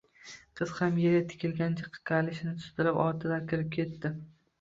[0.59, 4.13] Qiz ham yerga tikilgancha, kalishini sudrab ortidan kirib ketdi